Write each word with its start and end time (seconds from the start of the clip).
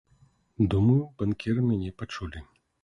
Думаю, 0.71 1.01
банкіры 1.21 1.67
мяне 1.69 1.95
пачулі. 2.03 2.39